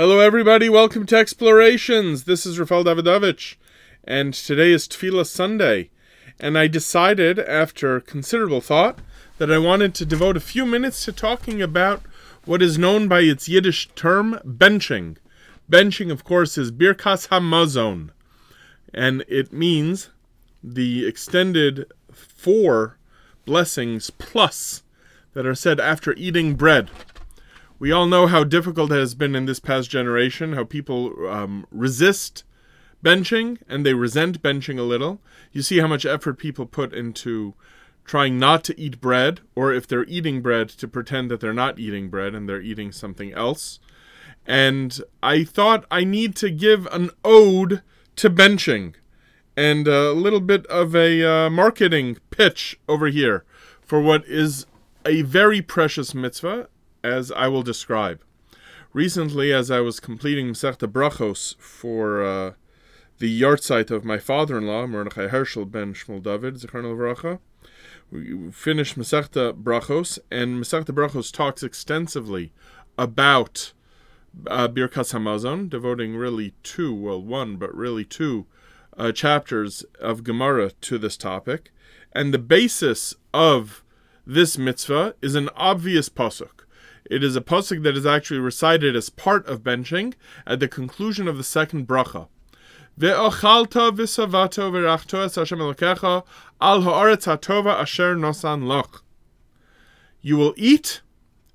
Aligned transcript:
Hello, 0.00 0.20
everybody. 0.20 0.68
Welcome 0.68 1.06
to 1.06 1.16
Explorations. 1.16 2.22
This 2.22 2.46
is 2.46 2.56
Rafael 2.56 2.84
Davidovich, 2.84 3.56
and 4.04 4.32
today 4.32 4.70
is 4.70 4.86
Tefillah 4.86 5.26
Sunday. 5.26 5.90
And 6.38 6.56
I 6.56 6.68
decided, 6.68 7.40
after 7.40 7.98
considerable 7.98 8.60
thought, 8.60 9.00
that 9.38 9.50
I 9.50 9.58
wanted 9.58 9.96
to 9.96 10.06
devote 10.06 10.36
a 10.36 10.40
few 10.40 10.64
minutes 10.66 11.04
to 11.04 11.12
talking 11.12 11.60
about 11.60 12.02
what 12.44 12.62
is 12.62 12.78
known 12.78 13.08
by 13.08 13.22
its 13.22 13.48
Yiddish 13.48 13.88
term, 13.96 14.38
benching. 14.46 15.16
Benching, 15.68 16.12
of 16.12 16.22
course, 16.22 16.56
is 16.56 16.70
Birkas 16.70 17.26
Hamazon, 17.30 18.10
and 18.94 19.24
it 19.26 19.52
means 19.52 20.10
the 20.62 21.08
extended 21.08 21.90
four 22.12 22.98
blessings 23.44 24.10
plus 24.10 24.84
that 25.34 25.44
are 25.44 25.56
said 25.56 25.80
after 25.80 26.14
eating 26.14 26.54
bread. 26.54 26.88
We 27.78 27.92
all 27.92 28.06
know 28.06 28.26
how 28.26 28.42
difficult 28.42 28.90
it 28.90 28.98
has 28.98 29.14
been 29.14 29.36
in 29.36 29.46
this 29.46 29.60
past 29.60 29.88
generation, 29.88 30.54
how 30.54 30.64
people 30.64 31.28
um, 31.28 31.66
resist 31.70 32.42
benching 33.04 33.58
and 33.68 33.86
they 33.86 33.94
resent 33.94 34.42
benching 34.42 34.78
a 34.78 34.82
little. 34.82 35.20
You 35.52 35.62
see 35.62 35.78
how 35.78 35.86
much 35.86 36.04
effort 36.04 36.38
people 36.38 36.66
put 36.66 36.92
into 36.92 37.54
trying 38.04 38.38
not 38.38 38.64
to 38.64 38.80
eat 38.80 39.00
bread, 39.00 39.40
or 39.54 39.72
if 39.72 39.86
they're 39.86 40.06
eating 40.06 40.40
bread, 40.42 40.68
to 40.70 40.88
pretend 40.88 41.30
that 41.30 41.40
they're 41.40 41.52
not 41.52 41.78
eating 41.78 42.08
bread 42.08 42.34
and 42.34 42.48
they're 42.48 42.60
eating 42.60 42.90
something 42.90 43.32
else. 43.32 43.78
And 44.46 45.00
I 45.22 45.44
thought 45.44 45.84
I 45.90 46.04
need 46.04 46.34
to 46.36 46.50
give 46.50 46.86
an 46.86 47.10
ode 47.22 47.82
to 48.16 48.30
benching 48.30 48.94
and 49.56 49.86
a 49.86 50.12
little 50.12 50.40
bit 50.40 50.66
of 50.66 50.96
a 50.96 51.22
uh, 51.22 51.50
marketing 51.50 52.16
pitch 52.30 52.80
over 52.88 53.08
here 53.08 53.44
for 53.82 54.00
what 54.00 54.24
is 54.24 54.66
a 55.04 55.22
very 55.22 55.60
precious 55.60 56.14
mitzvah 56.14 56.68
as 57.02 57.32
I 57.32 57.48
will 57.48 57.62
describe. 57.62 58.22
Recently, 58.92 59.52
as 59.52 59.70
I 59.70 59.80
was 59.80 60.00
completing 60.00 60.48
Masechta 60.48 60.90
Brachos 60.90 61.56
for 61.58 62.22
uh, 62.24 62.52
the 63.18 63.40
yahrzeit 63.40 63.90
of 63.90 64.04
my 64.04 64.18
father-in-law, 64.18 64.86
Mordechai 64.86 65.28
Herschel 65.28 65.66
ben 65.66 65.92
Shmuel 65.92 66.22
David, 66.22 66.54
Zichrono 66.54 66.96
Livracha, 66.96 67.38
we 68.10 68.50
finished 68.50 68.98
Masechta 68.98 69.52
Brachos, 69.52 70.18
and 70.30 70.62
Masechta 70.62 70.94
Brachos 70.94 71.32
talks 71.32 71.62
extensively 71.62 72.52
about 72.96 73.72
uh, 74.46 74.68
Birkas 74.68 75.12
Hamazon, 75.12 75.68
devoting 75.68 76.16
really 76.16 76.54
two, 76.62 76.94
well, 76.94 77.20
one, 77.20 77.56
but 77.56 77.74
really 77.74 78.04
two 78.04 78.46
uh, 78.96 79.12
chapters 79.12 79.84
of 80.00 80.24
Gemara 80.24 80.70
to 80.70 80.98
this 80.98 81.16
topic. 81.16 81.70
And 82.12 82.32
the 82.32 82.38
basis 82.38 83.14
of 83.34 83.84
this 84.26 84.58
mitzvah 84.58 85.14
is 85.20 85.34
an 85.34 85.50
obvious 85.54 86.08
pasuk. 86.08 86.57
It 87.08 87.24
is 87.24 87.36
a 87.36 87.40
pasuk 87.40 87.82
that 87.84 87.96
is 87.96 88.04
actually 88.04 88.40
recited 88.40 88.94
as 88.94 89.08
part 89.08 89.46
of 89.46 89.62
benching 89.62 90.14
at 90.46 90.60
the 90.60 90.68
conclusion 90.68 91.26
of 91.26 91.38
the 91.38 91.44
second 91.44 91.88
bracha. 91.88 92.28
Ve'ochalta 92.98 93.90
v'savato 93.96 94.70
v'rachto 94.70 95.24
es 95.24 95.36
Hashem 95.36 95.58
Elokecha 95.58 96.24
al 96.60 96.82
ha'aretz 96.82 97.24
ha'tova 97.24 97.80
asher 97.80 98.14
nosan 98.14 98.64
loch. 98.64 99.02
You 100.20 100.36
will 100.36 100.54
eat, 100.56 101.00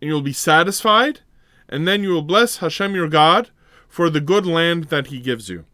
and 0.00 0.08
you 0.08 0.14
will 0.14 0.22
be 0.22 0.32
satisfied, 0.32 1.20
and 1.68 1.86
then 1.86 2.02
you 2.02 2.10
will 2.10 2.22
bless 2.22 2.58
Hashem 2.58 2.94
your 2.94 3.08
God 3.08 3.50
for 3.88 4.08
the 4.08 4.20
good 4.20 4.46
land 4.46 4.84
that 4.84 5.08
He 5.08 5.20
gives 5.20 5.48
you. 5.48 5.66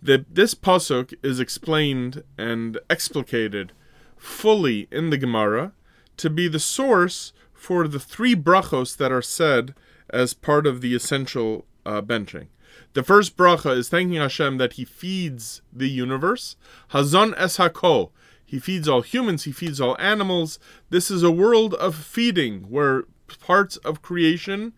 The, 0.00 0.24
this 0.30 0.54
pasuk 0.54 1.12
is 1.22 1.40
explained 1.40 2.22
and 2.38 2.78
explicated 2.88 3.72
fully 4.16 4.88
in 4.90 5.10
the 5.10 5.18
Gemara 5.18 5.72
to 6.16 6.30
be 6.30 6.48
the 6.48 6.60
source 6.60 7.32
for 7.58 7.88
the 7.88 7.98
three 7.98 8.36
brachos 8.36 8.96
that 8.96 9.10
are 9.10 9.20
said 9.20 9.74
as 10.08 10.32
part 10.32 10.66
of 10.66 10.80
the 10.80 10.94
essential 10.94 11.66
uh, 11.84 12.00
benching. 12.00 12.46
The 12.94 13.02
first 13.02 13.36
bracha 13.36 13.76
is 13.76 13.88
thanking 13.88 14.20
Hashem 14.20 14.58
that 14.58 14.74
He 14.74 14.84
feeds 14.84 15.60
the 15.72 15.88
universe. 15.88 16.56
Hazon 16.92 17.34
es 17.36 17.58
hakol. 17.58 18.10
He 18.44 18.58
feeds 18.58 18.88
all 18.88 19.02
humans. 19.02 19.44
He 19.44 19.52
feeds 19.52 19.80
all 19.80 19.96
animals. 19.98 20.58
This 20.88 21.10
is 21.10 21.22
a 21.22 21.30
world 21.30 21.74
of 21.74 21.94
feeding 21.94 22.70
where 22.70 23.04
parts 23.40 23.76
of 23.78 24.00
creation 24.00 24.72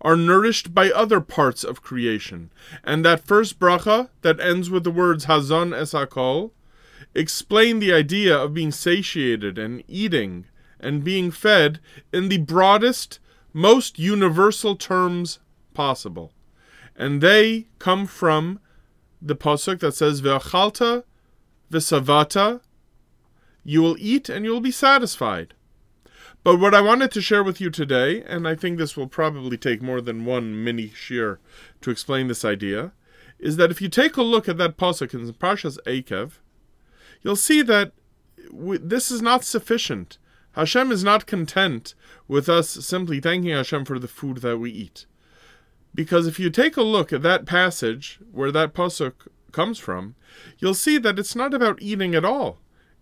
are 0.00 0.16
nourished 0.16 0.74
by 0.74 0.90
other 0.90 1.20
parts 1.20 1.62
of 1.62 1.82
creation. 1.82 2.50
And 2.82 3.04
that 3.04 3.24
first 3.24 3.60
bracha 3.60 4.08
that 4.22 4.40
ends 4.40 4.70
with 4.70 4.82
the 4.82 4.90
words 4.90 5.26
Hazon 5.26 5.72
es 5.76 5.92
hakol 5.92 6.50
explain 7.14 7.78
the 7.78 7.92
idea 7.92 8.36
of 8.36 8.54
being 8.54 8.72
satiated 8.72 9.58
and 9.58 9.84
eating 9.86 10.46
and 10.82 11.04
being 11.04 11.30
fed 11.30 11.80
in 12.12 12.28
the 12.28 12.38
broadest, 12.38 13.18
most 13.52 13.98
universal 13.98 14.76
terms 14.76 15.38
possible. 15.74 16.32
And 16.96 17.20
they 17.20 17.68
come 17.78 18.06
from 18.06 18.60
the 19.20 19.36
pasuk 19.36 19.80
that 19.80 19.94
says 19.94 20.20
Ve'achalta 20.20 21.04
v'savata 21.70 22.60
you 23.64 23.80
will 23.80 23.96
eat 23.98 24.28
and 24.28 24.44
you 24.44 24.50
will 24.50 24.60
be 24.60 24.70
satisfied. 24.72 25.54
But 26.44 26.58
what 26.58 26.74
I 26.74 26.80
wanted 26.80 27.12
to 27.12 27.20
share 27.20 27.44
with 27.44 27.60
you 27.60 27.70
today, 27.70 28.22
and 28.22 28.48
I 28.48 28.56
think 28.56 28.76
this 28.76 28.96
will 28.96 29.06
probably 29.06 29.56
take 29.56 29.80
more 29.80 30.00
than 30.00 30.24
one 30.24 30.64
mini 30.64 30.88
shiur 30.88 31.38
to 31.80 31.90
explain 31.90 32.26
this 32.26 32.44
idea, 32.44 32.92
is 33.38 33.56
that 33.56 33.70
if 33.70 33.80
you 33.80 33.88
take 33.88 34.16
a 34.16 34.22
look 34.22 34.48
at 34.48 34.58
that 34.58 34.76
pasuk 34.76 35.14
in 35.14 35.24
the 35.24 35.32
Parshas 35.32 35.78
Eikev, 35.86 36.32
you'll 37.22 37.36
see 37.36 37.62
that 37.62 37.92
this 38.52 39.10
is 39.10 39.22
not 39.22 39.44
sufficient. 39.44 40.18
Hashem 40.52 40.92
is 40.92 41.02
not 41.02 41.26
content 41.26 41.94
with 42.28 42.48
us 42.48 42.70
simply 42.70 43.20
thanking 43.20 43.52
Hashem 43.52 43.84
for 43.84 43.98
the 43.98 44.08
food 44.08 44.38
that 44.38 44.58
we 44.58 44.70
eat. 44.70 45.06
Because 45.94 46.26
if 46.26 46.38
you 46.38 46.50
take 46.50 46.76
a 46.76 46.82
look 46.82 47.12
at 47.12 47.22
that 47.22 47.46
passage 47.46 48.18
where 48.30 48.52
that 48.52 48.74
pasuk 48.74 49.28
comes 49.50 49.78
from, 49.78 50.14
you'll 50.58 50.74
see 50.74 50.98
that 50.98 51.18
it's 51.18 51.36
not 51.36 51.54
about 51.54 51.80
eating 51.82 52.14
at 52.14 52.24
all. 52.24 52.58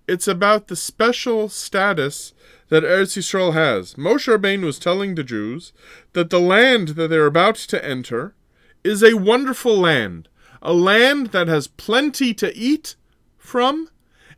It's 0.09 0.27
about 0.27 0.67
the 0.67 0.77
special 0.77 1.49
status 1.49 2.35
that 2.69 2.83
Eretz 2.83 3.17
Yisrael 3.17 3.53
has. 3.53 3.95
Moshe 3.95 4.27
Rabbeinu 4.27 4.65
was 4.65 4.79
telling 4.79 5.15
the 5.15 5.23
Jews 5.23 5.73
that 6.15 6.31
the 6.31 6.41
land 6.41 6.89
that 6.91 7.09
they're 7.09 7.27
about 7.27 7.55
to 7.57 7.85
enter 7.85 8.35
is 8.83 9.03
a 9.05 9.15
wonderful 9.15 9.79
land, 9.79 10.29
a 10.63 10.73
land 10.73 11.29
that 11.29 11.47
has 11.49 11.69
plenty 11.69 12.35
to 12.35 12.55
eat 12.57 12.97
from, 13.39 13.89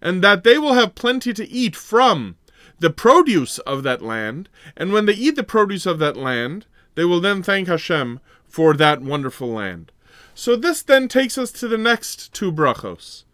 and 0.00 0.22
that 0.22 0.44
they 0.44 0.58
will 0.58 0.74
have 0.74 0.94
plenty 0.94 1.32
to 1.32 1.48
eat 1.48 1.76
from 1.76 2.36
the 2.82 2.90
produce 2.90 3.58
of 3.60 3.82
that 3.84 4.02
land, 4.02 4.50
and 4.76 4.92
when 4.92 5.06
they 5.06 5.14
eat 5.14 5.36
the 5.36 5.42
produce 5.42 5.86
of 5.86 5.98
that 6.00 6.16
land, 6.16 6.66
they 6.94 7.04
will 7.04 7.20
then 7.20 7.42
thank 7.42 7.68
Hashem 7.68 8.20
for 8.46 8.74
that 8.74 9.00
wonderful 9.00 9.48
land. 9.48 9.90
So 10.34 10.56
this 10.56 10.82
then 10.82 11.08
takes 11.08 11.38
us 11.38 11.50
to 11.52 11.68
the 11.68 11.78
next 11.78 12.34
two 12.34 12.52
brachos. 12.52 13.24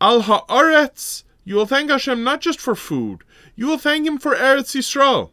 Al 0.00 0.22
haaretz, 0.22 1.24
you 1.44 1.54
will 1.54 1.66
thank 1.66 1.90
Hashem 1.90 2.22
not 2.22 2.40
just 2.40 2.60
for 2.60 2.74
food, 2.74 3.22
you 3.56 3.66
will 3.66 3.78
thank 3.78 4.06
Him 4.06 4.18
for 4.18 4.34
Eretz 4.34 4.76
Yisrael. 4.76 5.30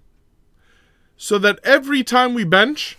So 1.18 1.38
that 1.40 1.60
every 1.64 2.04
time 2.04 2.34
we 2.34 2.44
bench, 2.44 2.98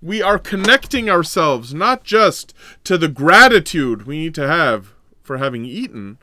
we 0.00 0.22
are 0.22 0.38
connecting 0.38 1.10
ourselves 1.10 1.74
not 1.74 2.04
just 2.04 2.54
to 2.84 2.96
the 2.96 3.08
gratitude 3.08 4.06
we 4.06 4.18
need 4.18 4.34
to 4.36 4.46
have 4.46 4.94
for 5.22 5.38
having 5.38 5.64
eaten, 5.64 6.18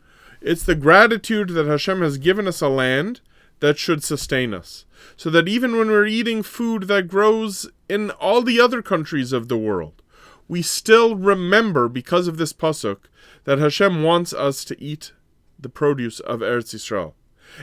it's 0.45 0.63
the 0.63 0.75
gratitude 0.75 1.49
that 1.49 1.65
Hashem 1.65 2.01
has 2.01 2.19
given 2.19 2.47
us 2.47 2.61
a 2.61 2.69
land 2.69 3.21
that 3.61 3.79
should 3.79 4.03
sustain 4.03 4.53
us. 4.53 4.85
So 5.17 5.31
that 5.31 5.47
even 5.47 5.75
when 5.75 5.87
we're 5.87 6.05
eating 6.05 6.43
food 6.43 6.83
that 6.83 7.07
grows 7.07 7.67
in 7.89 8.11
all 8.11 8.43
the 8.43 8.61
other 8.61 8.83
countries 8.83 9.33
of 9.33 9.47
the 9.47 9.57
world, 9.57 10.03
we 10.47 10.61
still 10.61 11.15
remember, 11.15 11.89
because 11.89 12.27
of 12.27 12.37
this 12.37 12.53
pasuk, 12.53 12.97
that 13.45 13.57
Hashem 13.57 14.03
wants 14.03 14.33
us 14.33 14.63
to 14.65 14.79
eat 14.79 15.13
the 15.59 15.69
produce 15.69 16.19
of 16.19 16.41
Eretz 16.41 16.75
Yisrael. 16.75 17.13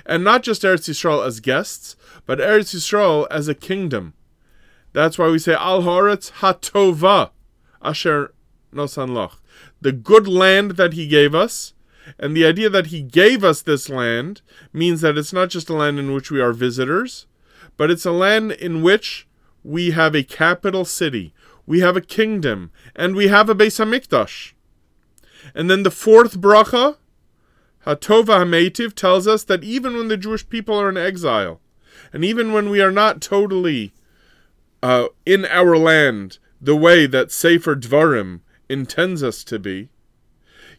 And 0.04 0.24
not 0.24 0.42
just 0.42 0.62
Eretz 0.62 0.90
Yisrael 0.90 1.24
as 1.24 1.38
guests, 1.38 1.94
but 2.26 2.40
Eretz 2.40 2.74
Yisrael 2.74 3.28
as 3.30 3.46
a 3.46 3.54
kingdom. 3.54 4.14
That's 4.92 5.18
why 5.18 5.28
we 5.28 5.38
say 5.38 5.54
Al 5.54 5.82
Haaretz 5.82 6.32
Hatova 6.32 7.30
Asher 7.80 8.34
Nosan 8.74 9.10
Loch. 9.10 9.40
The 9.80 9.92
good 9.92 10.26
land 10.26 10.72
that 10.72 10.94
he 10.94 11.06
gave 11.06 11.32
us, 11.32 11.74
and 12.18 12.36
the 12.36 12.46
idea 12.46 12.68
that 12.68 12.86
he 12.86 13.02
gave 13.02 13.44
us 13.44 13.62
this 13.62 13.88
land 13.88 14.42
means 14.72 15.00
that 15.00 15.16
it's 15.16 15.32
not 15.32 15.50
just 15.50 15.70
a 15.70 15.74
land 15.74 15.98
in 15.98 16.12
which 16.12 16.30
we 16.30 16.40
are 16.40 16.52
visitors, 16.52 17.26
but 17.76 17.90
it's 17.90 18.04
a 18.04 18.12
land 18.12 18.52
in 18.52 18.82
which 18.82 19.26
we 19.64 19.92
have 19.92 20.14
a 20.14 20.22
capital 20.22 20.84
city, 20.84 21.32
we 21.66 21.80
have 21.80 21.96
a 21.96 22.00
kingdom, 22.00 22.70
and 22.96 23.14
we 23.14 23.28
have 23.28 23.48
a 23.48 23.54
Beis 23.54 23.78
Hamikdash. 23.78 24.52
And 25.54 25.70
then 25.70 25.82
the 25.82 25.90
fourth 25.90 26.40
bracha, 26.40 26.96
Hatova 27.86 28.44
Hametiv, 28.44 28.94
tells 28.94 29.26
us 29.26 29.44
that 29.44 29.64
even 29.64 29.96
when 29.96 30.08
the 30.08 30.16
Jewish 30.16 30.48
people 30.48 30.78
are 30.78 30.88
in 30.88 30.96
exile, 30.96 31.60
and 32.12 32.24
even 32.24 32.52
when 32.52 32.70
we 32.70 32.80
are 32.80 32.90
not 32.90 33.20
totally 33.20 33.92
uh, 34.82 35.06
in 35.24 35.44
our 35.46 35.76
land 35.76 36.38
the 36.60 36.76
way 36.76 37.06
that 37.06 37.32
Sefer 37.32 37.74
Dvarim 37.74 38.40
intends 38.68 39.22
us 39.22 39.42
to 39.44 39.58
be, 39.58 39.88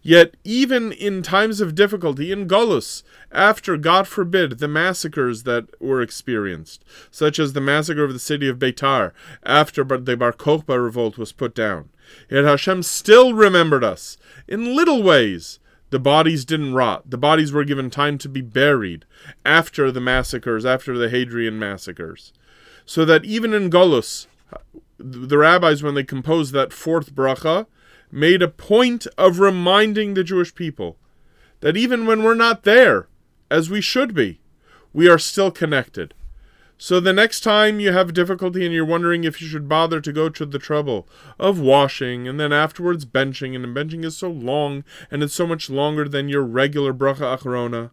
Yet, 0.05 0.35
even 0.43 0.91
in 0.91 1.23
times 1.23 1.61
of 1.61 1.75
difficulty, 1.75 2.29
in 2.33 2.45
Gullus, 2.45 3.03
after, 3.31 3.77
God 3.77 4.05
forbid, 4.05 4.59
the 4.59 4.67
massacres 4.67 5.43
that 5.43 5.65
were 5.81 6.01
experienced, 6.01 6.83
such 7.09 7.39
as 7.39 7.53
the 7.53 7.61
massacre 7.61 8.03
of 8.03 8.11
the 8.11 8.19
city 8.19 8.49
of 8.49 8.59
Beitar, 8.59 9.13
after 9.43 9.85
the 9.85 10.17
Bar 10.17 10.33
Kokhba 10.33 10.83
revolt 10.83 11.17
was 11.17 11.31
put 11.31 11.55
down, 11.55 11.89
yet 12.29 12.43
Hashem 12.43 12.83
still 12.83 13.33
remembered 13.33 13.85
us 13.85 14.17
in 14.45 14.75
little 14.75 15.01
ways. 15.01 15.59
The 15.89 15.99
bodies 15.99 16.43
didn't 16.43 16.73
rot. 16.73 17.09
The 17.09 17.17
bodies 17.17 17.53
were 17.53 17.63
given 17.63 17.89
time 17.89 18.17
to 18.17 18.27
be 18.27 18.41
buried 18.41 19.05
after 19.45 19.89
the 19.89 20.01
massacres, 20.01 20.65
after 20.65 20.97
the 20.97 21.09
Hadrian 21.09 21.57
massacres. 21.57 22.33
So 22.85 23.05
that 23.05 23.23
even 23.23 23.53
in 23.53 23.69
Gullus, 23.69 24.27
the 24.97 25.37
rabbis, 25.37 25.81
when 25.83 25.93
they 25.93 26.03
composed 26.03 26.51
that 26.53 26.73
fourth 26.73 27.13
bracha, 27.13 27.67
made 28.13 28.43
a 28.43 28.47
point 28.47 29.07
of 29.17 29.39
reminding 29.39 30.13
the 30.13 30.23
Jewish 30.23 30.53
people 30.53 30.97
that 31.61 31.75
even 31.75 32.05
when 32.05 32.23
we're 32.23 32.35
not 32.35 32.63
there, 32.63 33.07
as 33.49 33.69
we 33.69 33.81
should 33.81 34.13
be, 34.13 34.39
we 34.93 35.09
are 35.09 35.17
still 35.17 35.49
connected. 35.49 36.13
So 36.77 36.99
the 36.99 37.13
next 37.13 37.39
time 37.39 37.79
you 37.79 37.91
have 37.91 38.13
difficulty 38.13 38.65
and 38.65 38.73
you're 38.73 38.85
wondering 38.85 39.23
if 39.23 39.41
you 39.41 39.47
should 39.47 39.67
bother 39.69 39.99
to 40.01 40.11
go 40.11 40.29
to 40.29 40.45
the 40.45 40.59
trouble 40.59 41.07
of 41.39 41.59
washing 41.59 42.27
and 42.27 42.39
then 42.39 42.53
afterwards 42.53 43.05
benching, 43.05 43.55
and 43.55 43.65
benching 43.75 44.05
is 44.05 44.17
so 44.17 44.29
long 44.29 44.83
and 45.09 45.23
it's 45.23 45.33
so 45.33 45.47
much 45.47 45.69
longer 45.69 46.07
than 46.07 46.29
your 46.29 46.43
regular 46.43 46.93
bracha 46.93 47.37
achrona, 47.37 47.91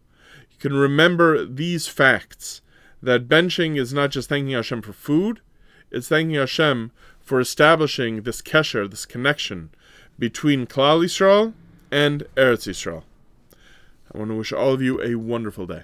you 0.51 0.57
can 0.59 0.73
remember 0.73 1.45
these 1.45 1.87
facts 1.87 2.61
that 3.01 3.27
benching 3.27 3.79
is 3.79 3.93
not 3.93 4.11
just 4.11 4.29
thanking 4.29 4.53
Hashem 4.53 4.83
for 4.83 4.93
food, 4.93 5.41
it's 5.89 6.09
thanking 6.09 6.35
Hashem 6.35 6.91
for 7.19 7.39
establishing 7.39 8.21
this 8.21 8.41
kesher, 8.41 8.89
this 8.89 9.05
connection 9.05 9.71
between 10.19 10.67
Klal 10.67 11.03
Yisrael 11.03 11.53
and 11.91 12.23
Eretz 12.35 12.67
Yisrael. 12.67 13.03
I 14.13 14.17
want 14.17 14.31
to 14.31 14.35
wish 14.35 14.51
all 14.51 14.73
of 14.73 14.81
you 14.81 15.01
a 15.01 15.15
wonderful 15.15 15.65
day. 15.65 15.83